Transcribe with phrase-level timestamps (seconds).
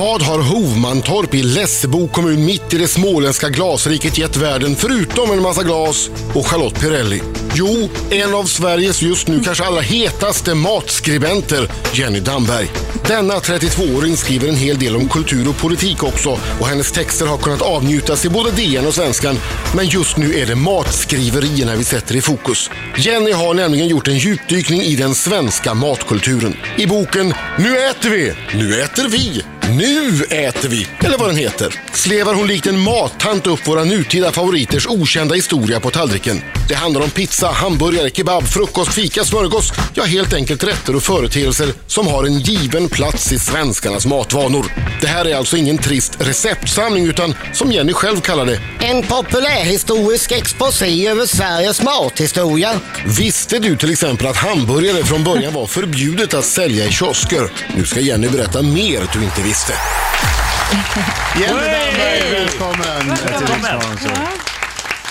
[0.00, 5.42] Vad har Hovmantorp i Lessebo kommun mitt i det småländska glasriket gett världen förutom en
[5.42, 7.22] massa glas och Charlotte Pirelli?
[7.54, 12.70] Jo, en av Sveriges just nu kanske allra hetaste matskribenter, Jenny Damberg.
[13.06, 17.38] Denna 32-åring skriver en hel del om kultur och politik också och hennes texter har
[17.38, 19.36] kunnat avnjutas i både DN och Svenskan.
[19.76, 22.70] Men just nu är det matskriverierna vi sätter i fokus.
[22.98, 26.56] Jenny har nämligen gjort en djupdykning i den svenska matkulturen.
[26.78, 29.42] I boken Nu äter vi, nu äter vi
[29.76, 34.32] nu äter vi, eller vad den heter, slevar hon likt en mattant upp våra nutida
[34.32, 36.42] favoriters okända historia på tallriken.
[36.68, 39.72] Det handlar om pizza, hamburgare, kebab, frukost, fika, smörgås.
[39.94, 44.66] Ja, helt enkelt rätter och företeelser som har en given plats i svenskarnas matvanor.
[45.00, 50.32] Det här är alltså ingen trist receptsamling utan, som Jenny själv kallar det, en populärhistorisk
[50.32, 52.70] exposé över Sveriges mathistoria.
[53.18, 57.52] Visste du till exempel att hamburgare från början var förbjudet att sälja i kiosker?
[57.76, 59.72] Nu ska Jenny berätta mer du inte visste.
[61.40, 64.26] Jenny Damberg, välkommen till Riksmorgon.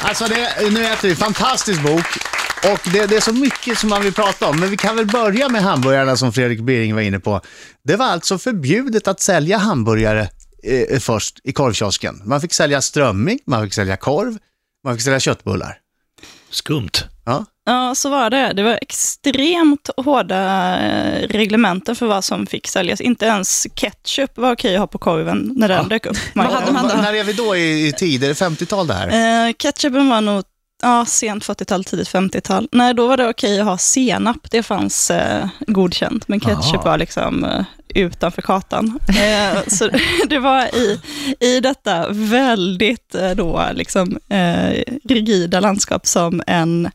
[0.01, 1.15] Alltså, det, nu äter vi.
[1.15, 2.17] Fantastisk bok.
[2.71, 5.05] Och det, det är så mycket som man vill prata om, men vi kan väl
[5.05, 7.41] börja med hamburgarna som Fredrik Bering var inne på.
[7.83, 10.29] Det var alltså förbjudet att sälja hamburgare
[10.63, 12.21] eh, först i korvkiosken.
[12.25, 14.37] Man fick sälja strömming, man fick sälja korv,
[14.83, 15.77] man fick sälja köttbullar.
[16.49, 17.03] Skumt.
[17.25, 17.45] Ja.
[17.65, 18.53] Ja, så var det.
[18.53, 23.01] Det var extremt hårda eh, reglementen för vad som fick säljas.
[23.01, 26.17] Inte ens ketchup var okej att ha på korven när den dök upp.
[26.35, 26.95] Vad hade man då?
[26.95, 28.23] När är vi då i, i tid?
[28.23, 29.47] Är det 50-tal det här?
[29.47, 30.43] Eh, ketchupen var nog
[30.81, 32.67] ja, sent 40-tal, tidigt 50-tal.
[32.71, 34.51] Nej, då var det okej att ha senap.
[34.51, 36.83] Det fanns eh, godkänt, men ketchup Aha.
[36.83, 38.99] var liksom eh, utanför kartan.
[39.07, 39.89] Eh, så
[40.29, 41.01] det var i,
[41.39, 46.91] i detta väldigt eh, då, liksom, eh, rigida landskap som en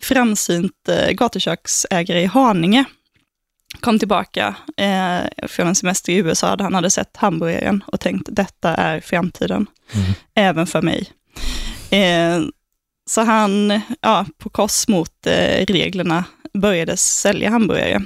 [0.00, 2.84] framsynt eh, gatuköksägare i Haninge
[3.80, 8.28] kom tillbaka eh, från en semester i USA där han hade sett hamburgaren och tänkt
[8.32, 9.66] detta är framtiden,
[10.34, 11.10] även för mig.
[11.90, 12.40] Eh,
[13.10, 15.26] så han, ja, på kors mot
[15.66, 18.02] reglerna, började sälja hamburgare.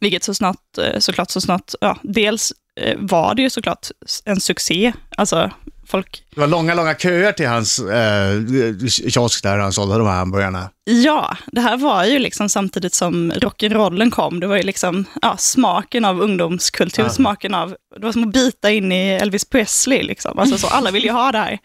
[0.00, 3.86] Vilket så snart, eh, såklart så snart, ja, dels eh, var det ju såklart
[4.24, 4.92] en succé.
[5.16, 5.50] Alltså,
[5.86, 10.16] folk, Det var långa, långa köer till hans eh, kiosk där han sålde de här
[10.16, 10.70] hamburgarna.
[10.84, 14.40] ja, det här var ju liksom samtidigt som rock'n'rollen kom.
[14.40, 17.08] Det var ju liksom ja, smaken av ungdomskultur, Ja.
[17.10, 20.02] smaken av, det var som att bita in i Elvis Presley.
[20.02, 20.38] Liksom.
[20.38, 21.58] Alltså, så, alla ville ju ha det här.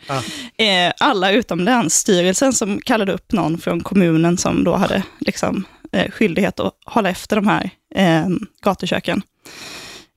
[0.57, 6.11] Eh, alla utom länsstyrelsen som kallade upp någon från kommunen som då hade liksom, eh,
[6.11, 8.27] skyldighet att hålla efter de här eh,
[8.63, 9.21] gatuköken.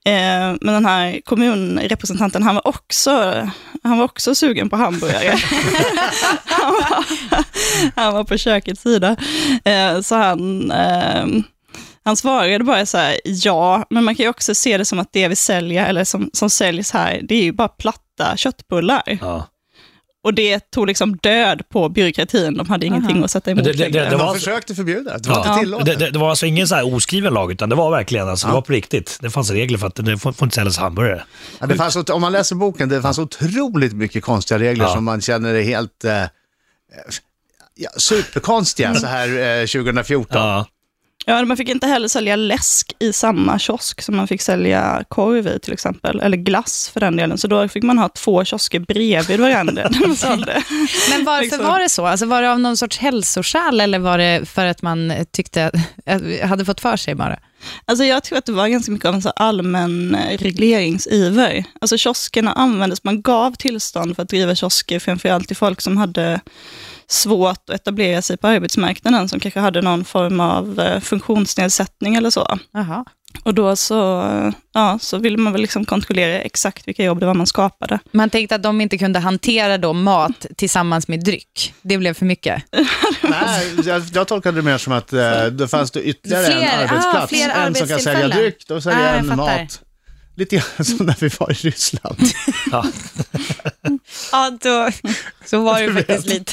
[0.07, 3.11] Eh, men den här kommunrepresentanten, han var också,
[3.83, 5.35] han var också sugen på hamburgare.
[6.45, 7.05] han, var,
[7.97, 9.17] han var på kökets sida.
[9.65, 11.27] Eh, så han, eh,
[12.05, 15.13] han svarade bara så här, ja, men man kan ju också se det som att
[15.13, 19.19] det vi säljer, eller som, som säljs här, det är ju bara platta köttbullar.
[19.21, 19.47] Ja.
[20.25, 23.89] Och det tog liksom död på byråkratin, de hade ingenting att sätta emot det- det-
[23.89, 25.49] det Men var de alltså- försökte förbjuda det, det var Ja.
[25.53, 25.87] inte tillåtet.
[25.87, 28.47] Det, det, det var alltså ingen så här oskriven lag, utan det var verkligen, alltså,
[28.47, 29.19] det var på riktigt.
[29.21, 31.23] Det fanns regler för att det får, får inte säljas hamburgare.
[31.61, 34.95] Ja, det fanns, om man läser boken, det fanns otroligt mycket konstiga regler Ja.
[34.95, 36.29] som man känner är helt eh, eh,
[37.75, 40.37] ja, superkonstiga så här eh, 2014.
[40.41, 40.67] Ja.
[41.27, 45.47] Ja, man fick inte heller sälja läsk i samma kiosk som man fick sälja korv
[45.47, 47.39] i till exempel, eller glass för den delen.
[47.39, 49.91] Så då fick man ha två kiosker bredvid varandra.
[51.11, 51.67] Men varför Liksom.
[51.67, 52.07] var det så?
[52.07, 55.71] Alltså var det av någon sorts hälsoskäl eller var det för att man tyckte,
[56.43, 57.39] hade fått för sig bara?
[57.85, 61.65] Alltså jag tror att det var ganska mycket av en så allmän regleringsiver.
[61.81, 66.41] Alltså kioskerna användes, man gav tillstånd för att driva kiosker, framförallt till folk som hade
[67.09, 72.31] svårt att etablera sig på arbetsmarknaden, som kanske hade någon form av eh, funktionsnedsättning eller
[72.31, 72.59] så.
[72.73, 73.05] Jaha.
[73.43, 73.95] Och då så,
[74.75, 77.99] ja, så ville man väl liksom kontrollera exakt vilka jobb det var man skapade.
[78.13, 81.75] Man tänkte att de inte kunde hantera då mat tillsammans med dryck.
[81.83, 82.63] Det blev för mycket.
[83.23, 86.69] Nej, jag, jag tolkade det mer som att eh, det fanns det ytterligare Fler- en
[86.69, 87.29] ah, arbetsplats.
[87.29, 89.37] fler en som kan sälja dryck, då säljer Ah, jag en fattar.
[89.63, 89.81] mat.
[90.37, 92.17] Lite grann som när vi var i Ryssland.
[92.71, 92.85] Ja.
[94.33, 94.89] Ja, då,
[95.45, 96.53] så var det faktiskt lite.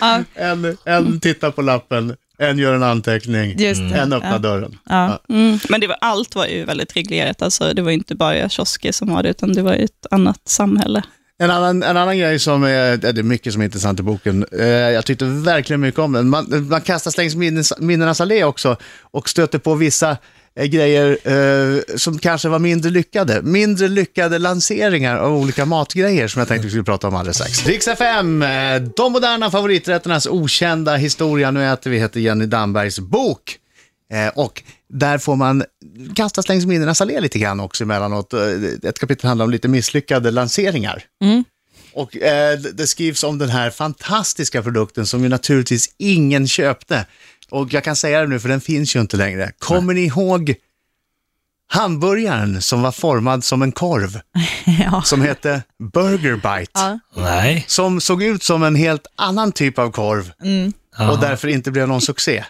[0.00, 3.60] Ja, En, en tittar på lappen, en gör en anteckning,
[3.94, 4.38] en öppnar Ja.
[4.38, 4.78] dörren.
[4.88, 5.20] Ja.
[5.28, 5.58] Mm.
[5.68, 9.08] Men det var, allt var ju väldigt reglerat, alltså, det var inte bara kiosker som
[9.14, 11.02] var det, utan det var ett annat samhälle.
[11.38, 14.46] En annan, en annan grej som är, det är mycket som är intressant i boken,
[14.58, 16.28] eh, jag tyckte verkligen mycket om den.
[16.28, 20.16] Man, man kastas längs minnes, minnenas allé också och stöter på vissa
[20.64, 23.42] grejer eh, som kanske var mindre lyckade.
[23.42, 27.66] Mindre lyckade lanseringar av olika matgrejer som jag tänkte vi skulle prata om alldeles strax.
[27.66, 28.48] Rix FM, eh,
[28.96, 31.50] de moderna favoriträtternas okända historia.
[31.50, 33.56] Nu äter vi heter Jenny Dambergs bok.
[34.12, 34.62] Eh, och
[34.92, 35.64] där får man
[36.14, 38.32] kastas längs minnenas allé lite grann också emellanåt.
[38.32, 38.40] Eh,
[38.88, 41.02] Ett kapitel handlar om lite misslyckade lanseringar.
[41.96, 47.06] Och eh, det- skrivs om den här fantastiska produkten som ju naturligtvis ingen köpte.
[47.50, 49.52] Och jag kan säga det nu för den finns ju inte längre.
[49.58, 50.54] Kommer ni ihåg
[51.68, 54.20] hamburgaren som var formad som en korv?
[54.80, 55.02] Ja.
[55.02, 55.62] Som hette
[55.92, 56.70] Burger Bite.
[56.74, 56.98] Ja.
[57.16, 57.64] Nej.
[57.68, 60.32] Som såg ut som en helt annan typ av korv
[61.10, 62.44] och därför inte blev någon succé.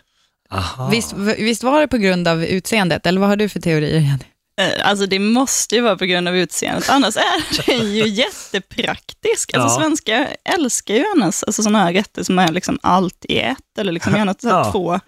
[0.50, 0.88] Aha.
[0.88, 4.00] Visst, visst var det på grund av utseendet, eller vad har du för teorier?
[4.00, 4.25] Jenny?
[4.60, 9.54] Eh, Alltså det måste ju vara på grund av utseendet, annars är den ju jättepraktisk.
[9.54, 9.80] Alltså Ja.
[9.84, 13.92] svenskar älskar ju annars alltså, sådana här rätter som är liksom allt i ett, eller
[13.92, 14.72] liksom gärna Ja.
[14.72, 15.00] två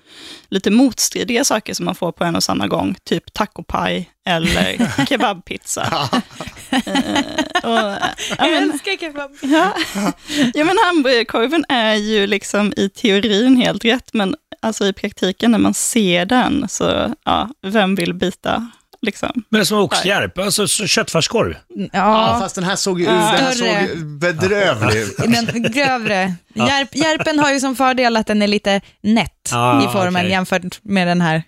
[0.50, 6.08] lite motstridiga saker som man får på en och samma gång, typ tacopaj eller kebabpizza.
[6.70, 6.80] Eh,
[7.62, 7.78] och,
[8.38, 9.30] ja, men, älskar kebab.
[9.42, 9.72] ja.
[10.54, 15.58] ja, men hamburgerkorven är ju liksom i teorin helt rätt, men alltså i praktiken när
[15.58, 18.70] man ser den, så ja, vem vill bita?
[19.02, 19.42] Liksom.
[19.48, 21.54] Men som oxhjärp, alltså så köttfärskorv.
[21.74, 25.16] Ja, Ja, fast den här såg ju den här såg bedrövlig ut.
[25.16, 26.34] den grövre.
[26.54, 30.30] Järp, järpen har ju som fördel att den är lite nätt Ah, i formen okej.
[30.30, 31.42] jämfört med den här.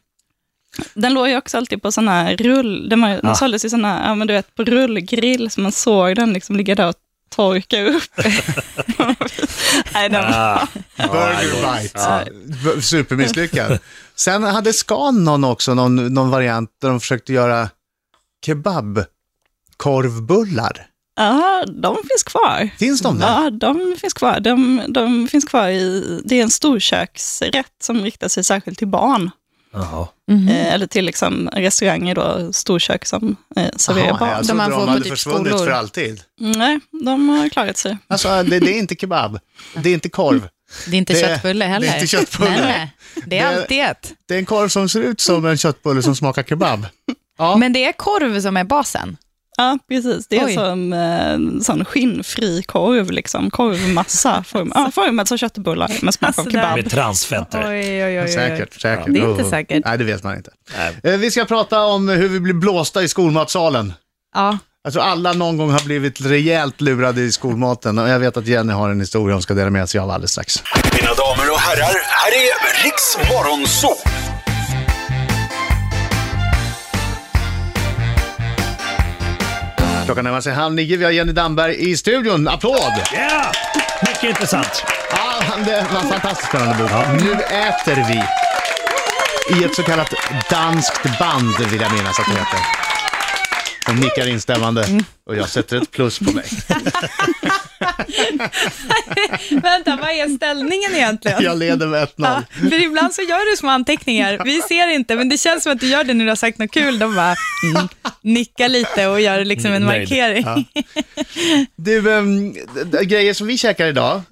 [0.95, 3.35] Den låg ju också alltid på sådana här rull, den, var, den Ah.
[3.35, 6.75] såldes i sådana, ja men du vet, på rullgrill, så man såg den liksom ligga
[6.75, 6.95] där och
[7.37, 8.03] torka upp.
[9.95, 10.67] Nej, den var, Ah.
[10.97, 12.83] Burger Bite.
[12.83, 13.79] Supermisslyckad.
[14.21, 17.69] Sen hade Scan någon också, någon, någon variant där de försökte göra
[18.47, 20.87] kebabkorvbullar.
[21.17, 22.71] ja, de finns kvar.
[22.79, 23.27] Finns de där?
[23.27, 24.41] Ja, de finns kvar.
[24.41, 29.31] De, de finns kvar i, det är en storköksrätt som riktar sig särskilt till barn.
[29.73, 30.09] Jaha.
[30.31, 34.29] Eh, eller till liksom restauranger då, storkök som eh, serverar barn.
[34.29, 35.65] jag De trodde de på hade typ försvunnit skolor.
[35.65, 36.21] för alltid.
[36.41, 37.99] Nej, de har klarat sig.
[38.07, 39.39] Alltså, det, det är inte kebab.
[39.75, 40.49] Det är inte korv.
[40.87, 41.87] Det är inte Det- köttbulle heller.
[41.87, 42.51] det är inte köttbulle.
[42.51, 42.93] Nej, nej.
[43.27, 44.13] Det är Det- alltid ett.
[44.29, 46.87] Det är en korv som ser ut som en köttbulle som smakar kebab.
[47.39, 47.57] Ja.
[47.57, 49.17] Men det är korv som är basen.
[49.57, 50.27] Ja, precis.
[50.29, 50.55] Det är Oj.
[50.55, 53.51] som eh, sån skinnfri korv, liksom.
[53.51, 56.77] korvmassa, form, ja, formad som köttbullar med smak Alltså, av där- kebab.
[56.77, 57.69] Med transfetter.
[57.71, 58.29] Oj, oj, oj.
[58.29, 59.07] Säkert, säkert.
[59.15, 59.85] Det är inte säkert.
[59.85, 60.51] Nej, det vet man inte.
[60.79, 61.15] Nej.
[61.15, 63.93] Eh, Vi ska prata om hur vi blir blåsta i skolmatsalen.
[64.35, 64.59] Ja.
[64.85, 68.73] Alltså alla någon gång har blivit rejält lurade i skolmaten och jag vet att Jenny
[68.73, 70.63] har en historia hon ska dela med sig av alldeles strax.
[70.93, 73.97] Mina damer och herrar, här är Riks Morgonzoo!
[80.05, 82.49] Klockan närmar sig halv nio, vi har Jenny Damberg i studion.
[82.49, 82.93] Applåd!
[83.13, 83.53] Ja!
[84.09, 84.85] Mycket intressant.
[85.11, 87.23] Ja, det var fantastiskt spännande bok.
[87.23, 88.23] Nu äter vi.
[89.61, 90.15] I ett så kallat
[90.51, 92.90] danskt band vill jag minnas att det heter.
[93.91, 94.87] Hon nickar instämmande
[95.27, 96.45] och jag sätter ett plus på mig.
[99.51, 101.43] Vänta, vad är ställningen egentligen?
[101.43, 102.09] Jag leder med 1-0.
[102.17, 104.41] Ja, för ibland så gör du små anteckningar.
[104.45, 106.59] Vi ser inte, men det känns som att du gör det när du har sagt
[106.59, 106.99] något kul.
[106.99, 107.35] De bara
[107.75, 107.89] mm,
[108.23, 110.01] nickar lite och gör liksom en Nöjd.
[110.01, 110.69] markering.
[111.77, 114.23] Du, ehm, d- d- grejer som vi käkar idag,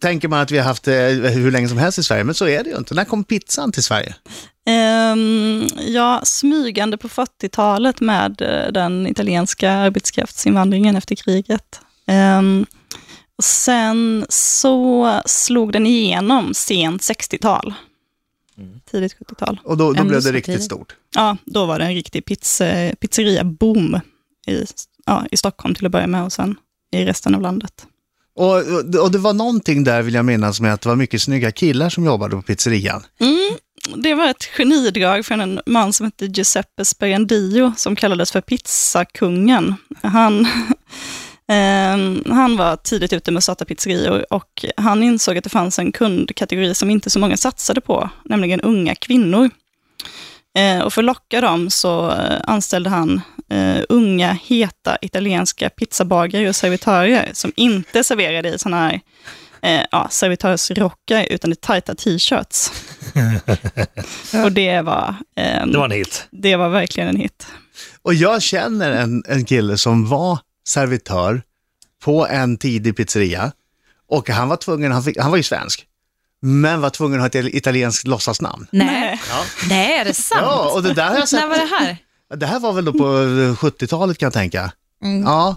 [0.00, 2.48] tänker man att vi har haft eh, hur länge som helst i Sverige, men så
[2.48, 2.94] är det ju inte.
[2.94, 4.14] När kom pizzan till Sverige?
[4.68, 11.80] Ehm, ja, smygande på 40-talet med eh, den italienska arbetskraftsinvandringen efter kriget.
[12.06, 12.66] Ehm,
[13.38, 17.74] och sen så slog den igenom sent 60-tal.
[18.90, 19.60] Tidigt 70-tal.
[19.64, 20.94] Och då, då blev det riktigt stort.
[21.14, 22.64] Ja, då var det en riktig pizza,
[23.00, 24.00] pizzeria-boom
[24.46, 24.64] i,
[25.06, 26.56] ja, i Stockholm till att börja med och sen
[26.92, 27.86] i resten av landet.
[28.34, 31.22] Och, och, och det var någonting där, vill jag minnas, med att det var mycket
[31.22, 33.02] snygga killar som jobbade på pizzerian.
[33.20, 33.56] Mm,
[33.96, 39.74] det var ett genidrag från en man som hette Giuseppe Sperandio som kallades för pizzakungen.
[40.02, 40.46] Han,
[41.48, 45.78] ehm, han var tidigt ute med att starta pizzerior och han insåg att det fanns
[45.78, 49.50] en kundkategori som inte så många satsade på, nämligen unga kvinnor.
[50.58, 56.48] Eh, och för att locka dem så eh, anställde han eh, unga, heta italienska pizzabagare
[56.48, 59.00] och servitörer som inte serverade i sådana här
[59.62, 62.72] eh, ja, servitörsrockar utan i tajta t-shirts.
[64.44, 66.26] och det var, ehm, Det var en hit.
[66.30, 67.46] det var verkligen en hit.
[68.02, 70.38] Och jag känner en, en kille som var
[70.68, 71.42] servitör
[72.04, 73.52] på en tidig pizzeria
[74.10, 75.86] och han var tvungen, han, fick, han var ju svensk,
[76.42, 78.66] men var tvungen att ha ett italienskt låtsasnamn.
[78.72, 79.20] Nej.
[79.68, 80.40] Nej, är det sant?
[80.44, 81.40] Ja, och det där har jag sett.
[81.40, 81.96] När var det här?
[82.36, 84.72] Det här var väl då på eh, 70-talet kan jag tänka.
[85.02, 85.22] Mm.
[85.22, 85.56] Ja,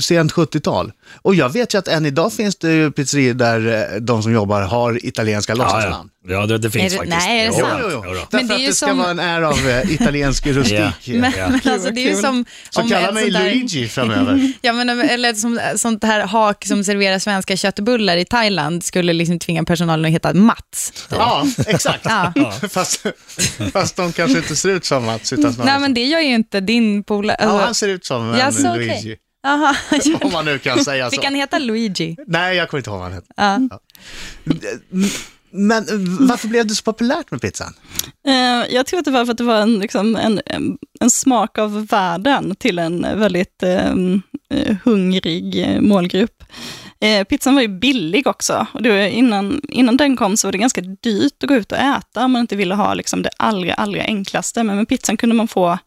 [0.00, 0.92] sent 70-tal.
[1.22, 4.32] Och jag vet ju att än idag finns det ju pizzerior där eh, de som
[4.32, 6.10] jobbar har italienska Ja, låtsasnamn.
[6.28, 6.32] ja.
[6.34, 7.18] ja det, det finns Är det- faktiskt.
[7.26, 7.80] nej, är det Jo, sant?
[7.82, 8.10] Jo, jo, då.
[8.10, 10.46] Därför Men det är att ju det ska som- vara en ära av eh, italiensk
[10.46, 10.78] rustik.
[10.78, 10.92] Ja.
[11.20, 11.72] Men, Ja.
[11.72, 12.44] alltså, det är ju som...
[12.70, 14.52] Så kalla mig där- Luigi framöver.
[14.62, 19.38] Ja, men, eller som, sånt här hak som serverar svenska köttbullar i Thailand skulle liksom
[19.38, 20.92] tvinga personalen att heta Mats.
[21.10, 22.00] Ja, exakt.
[22.04, 22.32] Ja.
[22.70, 23.06] Fast,
[23.72, 26.60] fast de kanske inte ser ut som Mats, utan Nej, men det gör ju inte
[26.60, 27.36] din polare.
[27.40, 28.74] Ja, Alltså, han ser ut som en Ja.
[28.74, 29.16] Luigi.
[29.46, 29.76] Aha,
[30.20, 31.10] Om man nu kan säga så.
[31.10, 32.16] Fick han heta Luigi?
[32.26, 33.32] Nej, jag kommer inte ihåg vad han hette.
[33.36, 33.80] Ja.
[35.50, 37.74] Men eh, varför blev det så populärt med pizzan?
[38.26, 40.40] Eh, jag tror att det var för att det var en, liksom, en,
[41.00, 43.90] en, smak av världen till en väldigt eh,
[44.50, 46.44] eh, hungrig målgrupp.
[47.00, 48.66] Eh, pizzan var ju billig också.
[48.72, 51.72] Och det var innan, innan den kom så var det ganska dyrt att gå ut
[51.72, 54.62] och äta om man inte ville ha liksom, det allra, allra enklaste.
[54.62, 55.78] Men med pizzan kunde man få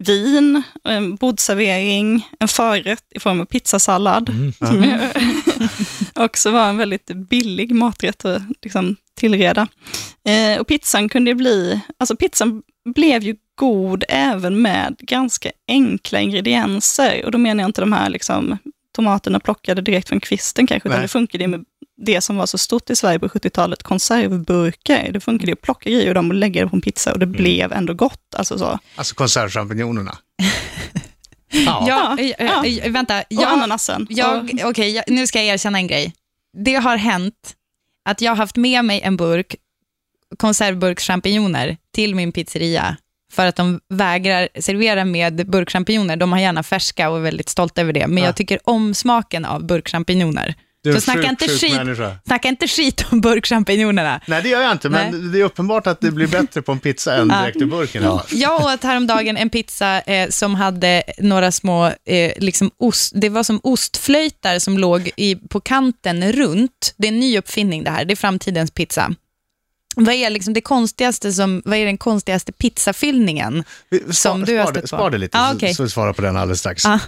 [0.00, 4.30] vin, en bordservering, en förrätt i form av pizzasallad.
[4.58, 4.98] Som ju
[6.24, 9.68] också var en väldigt billig maträtt att liksom, tillreda.
[10.24, 12.62] Eh, och pizzan kunde bli, alltså pizzan
[12.94, 17.24] blev ju god även med ganska enkla ingredienser.
[17.24, 18.58] Och då menar jag inte de här liksom,
[18.96, 21.04] tomaterna plockade direkt från kvisten kanske, utan Nej.
[21.04, 21.64] det funkade ju med
[22.06, 25.12] det som var så stort i Sverige på 70-talet, konservburkar.
[25.12, 27.18] Det funkade ju att plocka grejer och dem och lägga det på en pizza och
[27.18, 28.34] det blev ändå gott.
[28.36, 28.78] Alltså så.
[28.96, 30.18] Alltså konservchampinjonerna.
[31.52, 31.84] Ja.
[31.88, 32.66] Ja, Ja, eh, ja.
[32.84, 33.18] eh, vänta.
[33.18, 34.06] Och Jag, ananasen.
[34.10, 36.14] jag, Och- okej, jag, nu ska jag erkänna en grej.
[36.64, 37.54] Det har hänt
[38.08, 39.54] att jag har haft med mig en burk
[40.38, 42.96] konservburkschampinjoner till min pizzeria
[43.32, 46.16] för att de vägrar servera med burkchampinjoner.
[46.16, 48.24] De har gärna färska och är väldigt stolta över det, men Ja.
[48.28, 50.54] jag tycker om smaken av burkchampinjoner.
[50.82, 54.20] Du Så snacka sjuk, inte, sjuk skit, snacka inte skit om burkchampinjonerna.
[54.26, 56.78] Nej, det gör jag inte, men det är uppenbart att det blir bättre på en
[56.80, 58.02] pizza än direkt ur burken.
[58.02, 58.24] Ja.
[58.30, 63.42] Jag åt häromdagen en pizza eh, som hade några små, eh, liksom ost, det var
[63.42, 66.94] som ostflöjtar som låg i, på kanten runt.
[66.96, 69.10] Det är en ny uppfinning det här, det är framtidens pizza.
[69.96, 73.64] Vad är, liksom det konstigaste som, vad är den konstigaste pizzafyllningen?
[73.90, 74.86] Vi- Som du har spar, stött på.
[74.88, 75.74] spar det lite, Ah, så- okej.
[75.74, 76.84] så vi svarar på den alldeles strax.
[76.86, 77.00] Ah.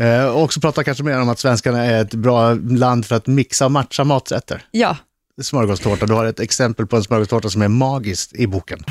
[0.00, 3.26] Eh, och också prata kanske mer om att svenskarna är ett bra land för att
[3.26, 4.62] mixa och matcha maträtter.
[4.70, 4.96] Ja,
[5.42, 8.84] Smörgåstårta, du har ett exempel på en smörgåstårta som är magiskt i boken.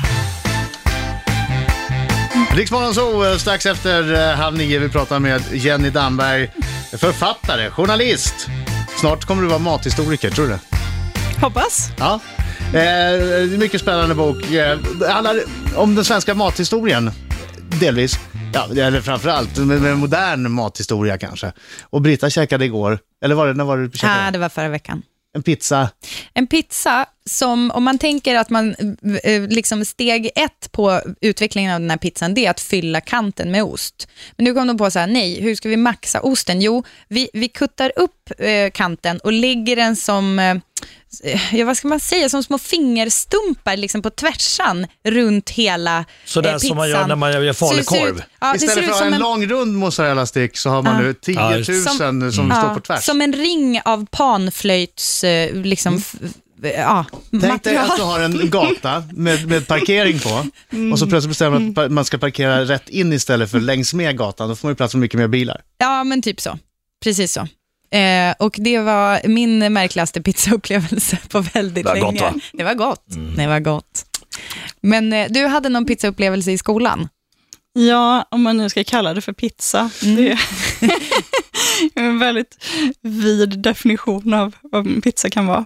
[2.54, 4.78] Riksmorgon så eh, strax efter eh, halv nio.
[4.78, 6.52] Vi pratar med Jenny Damberg,
[6.92, 8.34] författare, journalist.
[9.00, 10.58] Snart kommer du vara mathistoriker, tror du?
[11.40, 11.90] Hoppas.
[11.98, 12.20] Ja.
[12.78, 14.50] Eh, mycket spännande bok.
[14.50, 15.40] Eh, det handlar
[15.76, 17.10] om den svenska mathistorien,
[17.80, 18.18] delvis.
[18.52, 21.52] Ja, eller framförallt med, med modern mathistoria kanske.
[21.82, 24.26] Och Britta käkade igår, eller var det, när var det du käkade?
[24.26, 25.02] ah, det var förra veckan.
[25.34, 25.90] En pizza.
[26.34, 28.74] En pizza som, om man tänker att man,
[29.24, 33.50] eh, liksom steg ett på utvecklingen av den här pizzan, det är att fylla kanten
[33.50, 34.08] med ost.
[34.36, 36.60] Men nu kom de på så här, nej, hur ska vi maxa osten?
[36.62, 40.56] Jo, vi, vi kuttar upp eh, kanten och lägger den som, eh,
[41.52, 46.52] ja, vad ska man säga, som små fingerstumpar liksom på tvärsan runt hela Så där
[46.52, 47.08] eh, som man gör pizzan.
[47.08, 48.22] när man gör falukorv.
[48.40, 51.00] Ja, Istället för att ha en, en lång rund mozzarella-stick så har man Ja.
[51.02, 53.04] nu 10 000 Ja, just- som, Som- står Ja, på tvärs.
[53.04, 56.14] Som en ring av panflöjts, eh, liksom, f-
[56.62, 57.90] ja, Tänk dig material.
[57.90, 60.46] att du har en gata med, med parkering på
[60.92, 64.18] och så plötsligt bestämmer man att man ska parkera rätt in istället för längs med
[64.18, 64.48] gatan.
[64.48, 65.60] Då får man ju plats med mycket mer bilar.
[65.78, 66.58] Ja, men typ så.
[67.04, 67.40] Precis så.
[67.96, 72.10] Eh, och det var min märkligaste pizzaupplevelse på väldigt Det var länge.
[72.12, 72.28] gott, va?
[72.28, 72.40] Mm.
[72.52, 73.04] Det var gott.
[73.36, 74.04] Det var gott.
[74.80, 77.08] Men eh, du hade någon pizzaupplevelse i skolan?
[77.72, 79.90] Ja, om man nu ska kalla det för pizza.
[81.94, 82.64] Det är en väldigt
[83.00, 85.64] vid definition av vad pizza kan vara.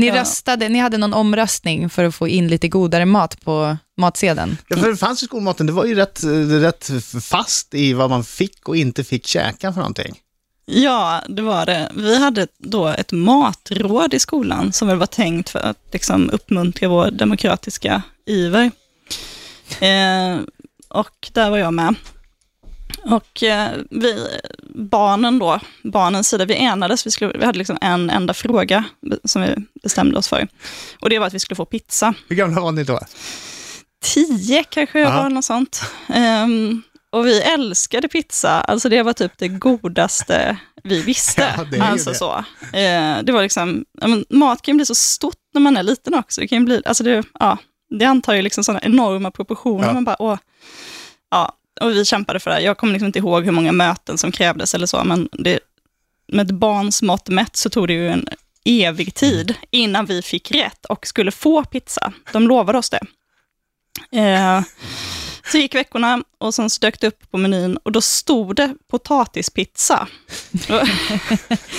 [0.00, 0.20] Ni Ja.
[0.20, 4.56] röstade, ni hade någon omröstning för att få in lite godare mat på matsedeln.
[4.68, 6.20] Ja, för det fanns ju skolmaten, det var ju rätt,
[6.62, 6.90] rätt
[7.24, 10.14] fast i vad man fick och inte fick käka för någonting.
[10.66, 11.92] Ja, det var det.
[11.94, 16.88] Vi hade då ett matråd i skolan som väl var tänkt för att liksom uppmuntra
[16.88, 18.70] vår demokratiska iver.
[19.80, 20.38] Eh,
[20.88, 21.94] och där var jag med.
[23.04, 24.26] Och eh, vi,
[24.74, 28.84] barnen då, barnens sida, vi enades, vi, skulle, vi hade liksom en enda fråga
[29.24, 30.48] som vi bestämde oss för.
[31.00, 32.14] Och det var att vi skulle få pizza.
[32.28, 33.00] Hur gamla var ni då?
[34.02, 35.22] tio kanske jag Ja.
[35.22, 35.82] var, något sånt.
[36.08, 41.54] Ehm, och vi älskade pizza, alltså det var typ det godaste vi visste.
[41.58, 42.16] Ja, det alltså det.
[42.16, 42.36] så.
[42.76, 46.14] Eh, det var liksom, men, mat kan ju bli så stort när man är liten
[46.14, 46.40] också.
[46.40, 47.58] Det kan bli, alltså det, ja,
[47.98, 49.86] det antar ju liksom sådana enorma proportioner.
[49.86, 49.92] Ja.
[49.92, 50.38] Man bara, åh.
[51.30, 52.60] Ja, och vi kämpade för det.
[52.60, 55.58] Jag kommer liksom inte ihåg hur många möten som krävdes eller så, men det,
[56.28, 58.28] med ett barns mått mätt så tog det ju en
[58.64, 62.12] evig tid innan vi fick rätt och skulle få pizza.
[62.32, 63.00] De lovade oss det.
[64.18, 64.62] Eh,
[65.44, 68.74] Så gick veckorna och sen så dök det upp på menyn och då stod det
[68.90, 70.08] potatispizza.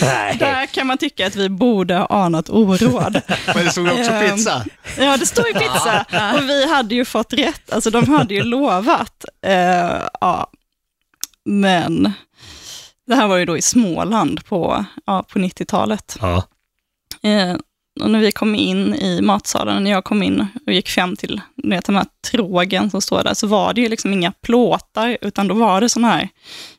[0.01, 0.37] Nej.
[0.39, 3.21] Där kan man tycka att vi borde ha anat oråd.
[3.55, 4.65] Men det stod också Ehm, pizza.
[4.97, 6.05] Ja, det stod ju pizza.
[6.37, 7.71] Och vi hade ju fått rätt.
[7.71, 9.25] Alltså de hade ju lovat.
[9.45, 10.47] Eh, ja.
[11.45, 12.13] Men
[13.07, 16.17] det här var ju då i Småland på, ja, på 90-talet.
[16.21, 16.43] Ja.
[17.99, 21.41] Och när vi kom in i matsalen, när jag kom in och gick fram till
[21.63, 25.47] vet, den här trågen som står där, så var det ju liksom inga plåtar, utan
[25.47, 26.29] då var det sådana här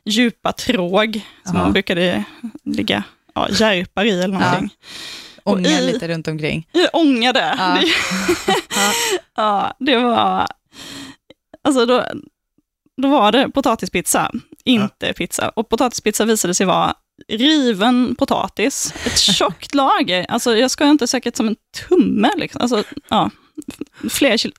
[0.05, 2.23] djupa tråg, som man brukade
[2.63, 3.03] ligga
[3.35, 4.69] ja, järpar i eller någonting.
[5.43, 6.67] Och Ånga i- lite runt omkring.
[6.71, 7.55] Jag ångade.
[7.57, 7.77] Ja.
[7.81, 7.87] Det,
[9.35, 10.47] ja, det var...
[11.63, 12.05] Alltså då,
[13.01, 14.31] då var det potatispizza,
[14.63, 15.49] inte pizza.
[15.49, 16.93] Och potatispizza visade sig vara
[17.27, 20.25] riven potatis, ett tjockt lager.
[20.29, 21.55] Alltså jag ska inte säkert som en
[21.89, 22.61] tumme, liksom.
[22.61, 23.29] alltså, ja,
[24.09, 24.53] fler kil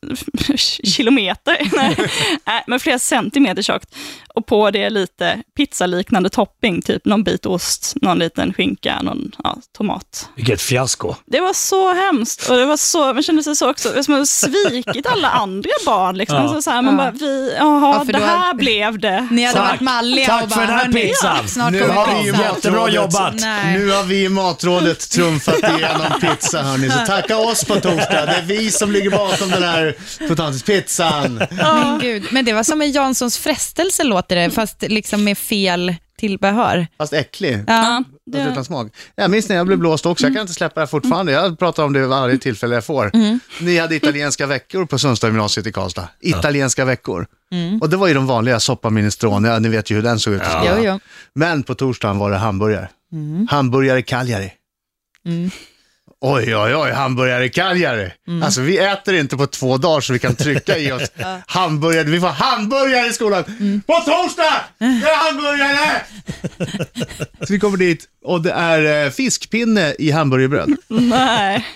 [0.85, 1.97] kilometer, nej,
[2.47, 3.95] nej, men flera centimeter tjockt.
[4.37, 9.57] Och på det lite pizzaliknande topping, typ någon bit ost, någon liten skinka, någon ja,
[9.76, 10.29] tomat.
[10.37, 11.14] Vilket fiasko.
[11.26, 14.29] Det var så hemskt och det var så, man kände sig så också, som att
[14.29, 16.17] svikit alla andra barn.
[16.17, 16.37] Liksom.
[16.37, 16.43] Ja.
[16.43, 16.99] Alltså så här, man Ja.
[16.99, 19.29] bara, vi, jaha, Ja, det här blev det.
[19.31, 19.69] Ni hade Tack.
[19.71, 22.29] varit malliga Tack och bara, för den här "Hörni, pizzan." Nu har vi.
[22.43, 23.35] Jättebra jobbat.
[23.35, 23.79] Nej.
[23.79, 28.26] Nu har vi i Matrådet trumfat igenom pizza hörni, så tacka oss på torsdag.
[28.26, 29.95] Det är vi som ligger bakom den här
[30.29, 31.35] potatispizzan.
[31.50, 35.95] Men gud, men det var som en Janssons frestelse låter det, fast liksom med fel
[36.19, 36.87] tillbehör.
[36.99, 37.64] Fast äcklig.
[37.66, 38.02] Ja.
[38.07, 38.93] Fast det, utan smak.
[39.14, 41.33] Jag minns när jag blev blåst också, jag kan inte släppa det här fortfarande.
[41.33, 43.11] Jag pratar om det varje tillfälle jag får.
[43.64, 46.09] Ni hade italienska veckor på Sundstadsgymnasiet i Karlstad.
[46.21, 47.26] Italienska veckor.
[47.81, 50.35] Och det var ju de vanliga, soppa minestrone, ja, ni vet ju hur den såg
[50.35, 50.43] ut.
[50.66, 50.99] Jo, jo.
[51.35, 52.88] Men på torsdagen var det hamburgare.
[53.50, 54.52] Hamburgare Cagliari.
[56.21, 58.11] Oj, oj, oj, hamburgare Cagliari.
[58.42, 61.02] Alltså vi äter inte på två dagar så vi kan trycka i oss
[61.47, 62.04] hamburgare.
[62.04, 63.44] Vi får hamburgare i skolan.
[63.87, 64.64] På torsdag!
[64.78, 66.02] Det är hamburgare!
[67.47, 70.76] så vi kommer dit och det är eh, fiskpinne i hamburgerbröd.
[70.88, 71.66] nej.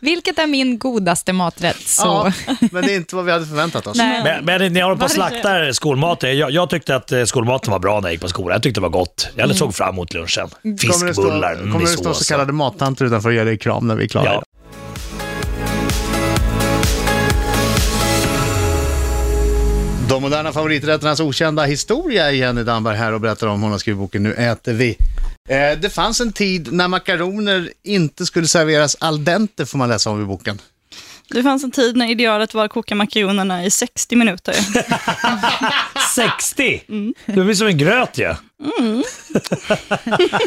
[0.00, 1.80] Vilket är min godaste maträtt?
[1.88, 2.02] Så.
[2.46, 3.96] Ja, men det är inte vad vi hade förväntat oss.
[3.96, 5.14] Men, men ni håller på Varför?
[5.14, 6.38] slaktar skolmaten.
[6.38, 8.52] Jag, jag tyckte att eh, skolmaten var bra när jag gick på skolan.
[8.54, 9.28] Jag tyckte det var gott.
[9.34, 9.56] Jag Mm.
[9.56, 10.48] såg fram emot lunchen.
[10.62, 13.88] Kommer det stå, Fiskbullar kommer det stå så kallade mattanter utanför och ge dig kram
[13.88, 14.24] när vi är klara?
[14.34, 14.42] Ja.
[20.08, 23.98] De moderna favoriträtternas okända historia är Jenny Damberg här och berättar om hon har skrivit
[23.98, 24.98] boken Nu äter vi.
[25.48, 30.10] Eh, det fanns en tid när makaroner inte skulle serveras al dente får man läsa
[30.10, 30.58] om i boken.
[31.28, 34.54] Det fanns en tid när idealet var att koka makaronerna i 60 minuter.
[36.14, 36.82] 60!
[36.88, 37.14] Mm.
[37.26, 38.22] Det blir som en gröt ju.
[38.22, 38.36] Ja.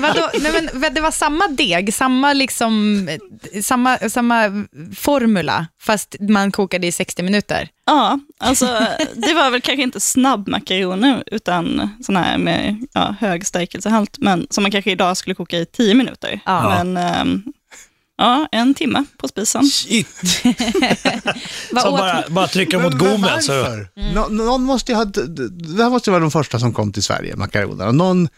[0.01, 0.29] Vadå?
[0.41, 3.07] Nej, men, det var samma deg, samma, liksom,
[3.63, 7.69] samma, samma formula, fast man kokade i 60 minuter.
[7.85, 8.65] Ja, alltså
[9.13, 14.63] det var väl kanske inte snabbmakaroner, utan sådana här med ja, hög stärkelsehalt, men som
[14.63, 16.39] man kanske idag skulle koka i 10 minuter.
[16.45, 16.83] Ja.
[16.83, 17.43] Men ehm,
[18.17, 19.63] ja, en timme på spisen.
[19.65, 20.08] Shit.
[21.71, 23.86] Åt- bara, bara trycka mot Men gommen så...
[24.15, 27.03] Nå- någon måste ju ha, det här måste ju vara de första som kom till
[27.03, 27.91] Sverige, makaronerna.
[27.91, 28.30] Någon,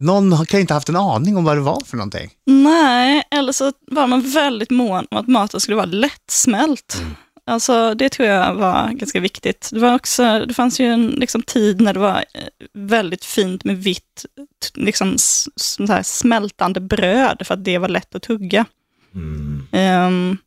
[0.00, 2.30] någon har- kan ju inte haft en aning om vad det var för någonting.
[2.46, 7.02] Nej, eller så var man väldigt mån om att maten skulle vara lättsmält.
[7.50, 9.68] Alltså, det tror jag var ganska viktigt.
[9.72, 12.40] Det, var också, det fanns ju en liksom, tid när det var eh,
[12.74, 14.24] väldigt fint med vitt
[14.74, 15.16] liksom,
[16.04, 18.64] smältande bröd, för att det var lätt att tugga.
[19.72, 20.38] Ehm,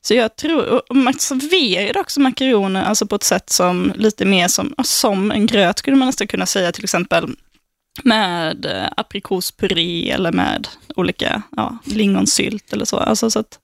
[0.00, 4.48] så jag tror, och- man serverade också makaroner alltså på ett sätt som lite mer
[4.48, 7.30] som, som en gröt, skulle man nästan kunna säga, till exempel
[8.04, 12.96] med eh, aprikospuré eller med olika ja, lingonsylt eller så.
[12.96, 13.58] Alltså, så att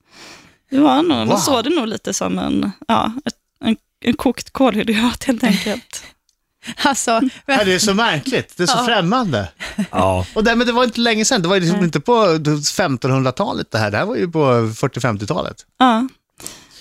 [0.69, 1.27] det var nog, Wow.
[1.27, 3.33] man såg det nog lite som en, ja, ett,
[3.65, 6.03] en, en kokt kolhydrat helt enkelt.
[6.83, 8.85] Alltså, Ja, det är så märkligt, det är så Ja.
[8.85, 9.49] främmande.
[9.91, 10.25] Ja.
[10.33, 13.77] Och det, men det var inte länge sedan, det var liksom inte på 1500-talet det
[13.77, 15.55] här, det här var ju på 40-50-talet.
[15.79, 16.07] Ja.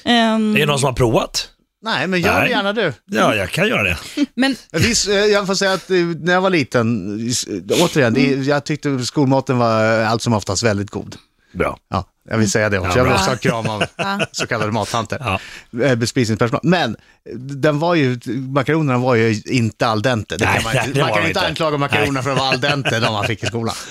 [0.05, 1.49] Ehm, Det är någon som har provat.
[1.85, 2.51] Nej, men gör det Nej.
[2.51, 2.93] gärna du.
[3.07, 3.97] Ja, jag kan göra det.
[4.35, 8.21] men Visst, eh, jag får säga att eh, när jag var liten, eh, återigen, det-
[8.35, 11.17] jag tyckte skolmaten var allt som oftast väldigt god.
[11.55, 11.79] Bra.
[11.91, 12.91] Ja, jag vill säga det också.
[12.91, 13.85] Ja, jag vill också ha kram av
[14.33, 15.19] så kallade mattanter.
[15.21, 15.41] Ja.
[15.85, 16.61] Eh, Bespisningspersonal.
[16.65, 16.97] Men
[17.39, 18.21] den var ju,
[18.55, 20.37] makaronerna var ju inte al dente.
[20.37, 22.61] Det Nej, kan man nej, det man kan inte anklaga makaronerna för att vara al
[22.61, 23.75] dente, de man fick i skolan.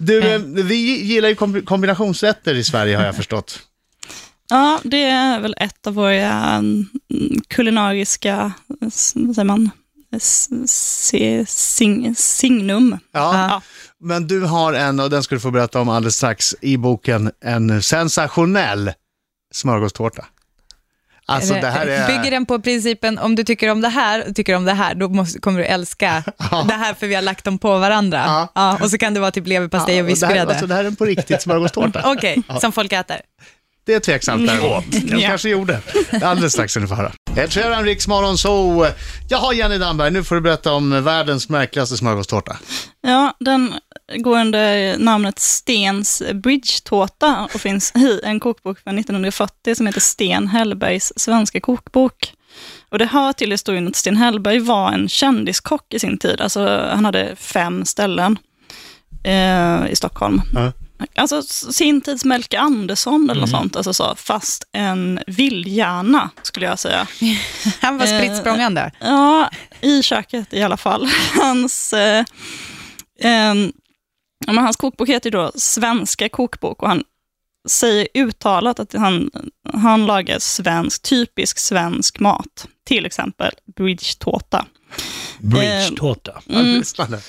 [0.00, 3.58] Du, eh, vi gillar ju kombi- kombinationsrätter i Sverige har jag förstått.
[4.50, 6.86] Ja, det är väl ett av våra mm,
[7.48, 9.70] kulinariska, vad säger man,
[10.16, 12.98] S- se- sing, signum.
[13.12, 13.62] Ja, Ja.
[14.00, 17.30] Men du har en, och den ska du få berätta om alldeles strax, i boken,
[17.44, 18.92] en sensationell
[19.52, 20.24] smörgåstårta.
[21.26, 22.06] Alltså det här är...
[22.06, 24.94] Bygger den på principen om du tycker om det här och tycker om det här,
[24.94, 26.24] då måste, kommer du älska
[26.68, 28.22] det här för vi har lagt dem på varandra.
[28.26, 28.48] Ja.
[28.54, 28.78] Ja.
[28.82, 30.50] och så kan det vara typ leverpastej Ja, och vispgrädde.
[30.50, 32.02] alltså, det här är en på riktigt smörgåstårta.
[32.12, 33.20] Okej, som folk äter.
[33.88, 34.84] Det är tveksamt däremot.
[35.10, 35.28] Jag Ja.
[35.28, 35.80] kanske gjorde.
[36.22, 37.12] Alldeles strax ska ni få höra.
[37.36, 38.86] Ed Sheeran, Riks så
[39.28, 42.56] Jaha, Jenny Damberg, nu får du berätta om världens märkligaste smörgåstårta.
[43.00, 43.74] Ja, den
[44.16, 50.48] går under namnet Stens Bridge-tårta och finns i en kokbok från 1940 som heter Sten
[50.48, 52.32] Hellbergs svenska kokbok.
[52.90, 56.40] Och det hör till historien att Sten Hellberg var en kändiskock i sin tid.
[56.40, 58.38] Alltså, han hade fem ställen
[59.24, 60.42] eh, i Stockholm.
[60.54, 60.72] Ja.
[61.14, 66.78] Alltså sin tids Melker Andersson eller något sånt, alltså så, fast en vildhjärna skulle jag
[66.78, 67.06] säga.
[67.80, 68.92] Han var Eh, spritt språngande.
[69.00, 71.08] Ja, i köket i alla fall.
[71.36, 72.24] Hans, eh,
[74.46, 77.02] men hans kokbok heter då Svenska kokbok och han
[77.68, 79.30] säger uttalat att han,
[79.72, 82.68] han lagar svensk, typisk svensk mat.
[82.86, 84.66] Till exempel bridgetårta.
[85.38, 86.40] Bridge-tårta.
[86.46, 87.20] Ja, lyssnande.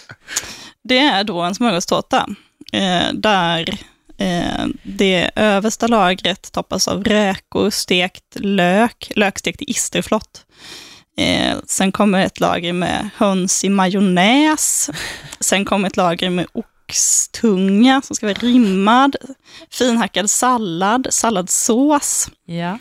[0.84, 2.26] Det är då en smörgåstårta eh,
[3.14, 3.78] där
[4.18, 10.46] eh, det översta lagret toppas av räkor, stekt lök, lökstekt i isterflott.
[11.18, 14.90] Eh, sen kommer ett lager med höns i majonnäs.
[15.40, 19.16] Sen kommer ett lager med oxtunga som ska vara rimmad.
[19.72, 22.30] Finhackad sallad, salladssås.
[22.46, 22.78] Ja.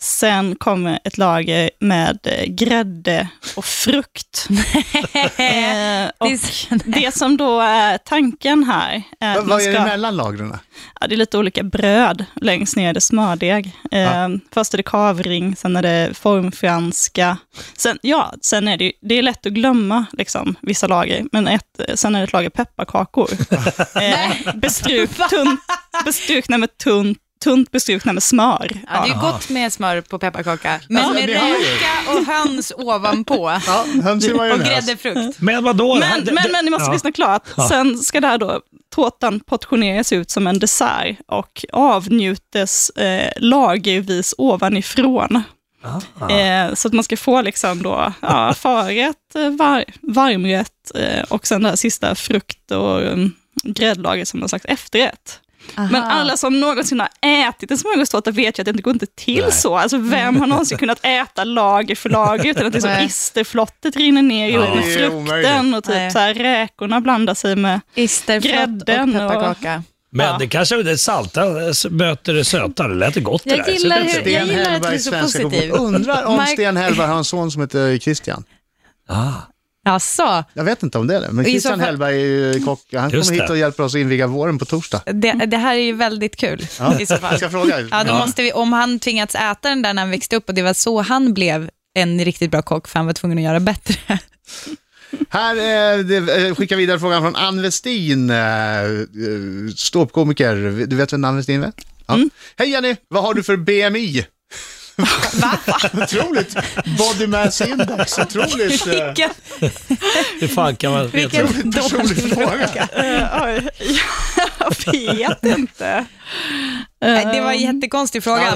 [0.00, 4.48] Sen kommer ett lager med eh, grädde och frukt.
[5.38, 6.28] Eh, och
[6.84, 10.16] Det som då är tanken här är att Vad man vad är det ska, mellan
[10.16, 10.56] lagren?
[11.00, 12.24] ja, det är lite olika bröd.
[12.34, 13.72] Längst ner är det smördeg.
[13.92, 17.36] Eh, Först är det kavring, sen är det formfranska.
[17.76, 21.80] Sen, ja, sen är det, det är lätt att glömma liksom, vissa lager, men ett,
[21.94, 23.30] sen är det ett lager pepparkakor.
[24.02, 25.60] eh, bestruk, tunt,
[26.04, 28.70] bestrukna med tunt, tunt bestrukna med smör.
[28.86, 33.60] Ja, det är gott med smör på pepparkaka, men Ja, med räka och höns ovanpå.
[33.66, 35.40] Ja, höns i Och gräddefrukt.
[35.40, 35.94] Men vadå?
[35.94, 36.92] Men, det- men, men ni måste ja.
[36.92, 37.42] lyssna klart.
[37.68, 38.60] Sen ska det här då,
[38.94, 45.42] tårtan portioneras ut som en dessert och avnjutes eh, lagervis ovanifrån.
[46.30, 51.46] Eh, så att man ska få liksom då, ja, förrätt, eh, var, varmrätt eh, och
[51.46, 55.40] sen det här sista frukt och um, gräddlagret som har sagt efterrätt.
[55.76, 57.08] Men alla som någonsin har
[57.48, 59.76] ätit en smörgåstårta vet ju att det inte går inte till så.
[59.78, 63.06] Alltså vem har någonsin kunnat äta lager för lager utan att liksom Nej.
[63.06, 66.10] isterflottet rinner ner Ja, med frukten och typ Nej.
[66.10, 67.80] så här, räkorna blandar sig med...
[67.94, 69.82] Isterflott och Grädden och- pepparkaka.
[70.10, 70.36] Men Ja.
[70.38, 71.44] det kanske är det salta
[71.90, 72.88] möter det söta.
[72.88, 73.72] Det lät gott det Jag där.
[73.72, 75.72] gillar Så det- hur- Sten Jag gillar att du är så positiv.
[75.72, 78.44] Undrar om Mark- Sten Hellberg har en son som heter Christian.
[79.08, 79.32] Ah.
[79.92, 82.80] Jaså, Jag vet inte om det är det, men Christian fall- Hellberg är ju kock.
[82.94, 85.02] Han Just kommer hit och hjälper oss att inviga våren på torsdag.
[85.06, 87.30] det, det här är ju väldigt kul Ja, i så fall.
[87.32, 87.80] Jag ska fråga.
[87.80, 90.54] Ja, då måste vi, om han tvingats äta den där när han växte upp och
[90.54, 93.60] det var så han blev en riktigt bra kock för han var tvungen att göra
[93.60, 93.94] bättre.
[95.28, 98.84] Här eh, det, skickar vidare frågan från Ann Westin, eh, eh,
[99.76, 100.54] ståuppkomiker.
[100.86, 101.72] Du vet vem Ann Westin är?
[102.06, 102.14] Ja.
[102.14, 102.30] Mm.
[102.56, 104.26] Hej Jenny, vad har du för BMI?
[105.32, 105.58] Va?
[106.02, 106.56] Otroligt.
[106.98, 108.86] Body mass index, otroligt.
[108.86, 109.30] eh, Vilken,
[110.40, 111.42] Hur fan kan man veta?
[111.42, 112.88] vilken personlig fråga.
[112.92, 113.64] Eh,
[114.86, 116.04] jag vet inte.
[117.00, 118.54] Det var en jättekonstig fråga,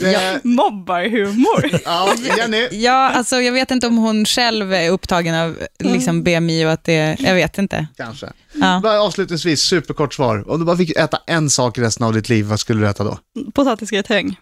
[0.00, 0.08] Ja.
[0.08, 1.80] Eh, Mobbarhumor.
[1.84, 2.68] Ja, Jenny.
[2.70, 6.84] Ja, alltså jag vet inte om hon själv är upptagen av liksom BMI och att
[6.84, 7.86] det, jag vet inte.
[7.96, 8.26] Kanske.
[8.52, 8.80] Ja.
[8.82, 10.50] Bara avslutningsvis, superkort svar.
[10.50, 13.04] Om du bara fick äta en sak resten av ditt liv, vad skulle du äta
[13.04, 13.18] då?
[13.54, 14.36] Potatisgratäng.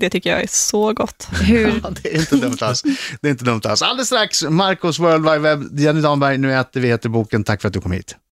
[0.00, 1.28] Det tycker jag är så gott.
[1.42, 2.82] Hur, Ja, det är inte dumt alls.
[3.20, 3.82] Det är inte dumt alls.
[3.82, 7.44] Alldeles strax, Marcos World Wide Web, Jenny Danberg, nu äter vi heter boken.
[7.44, 8.16] Tack för att du kom hit.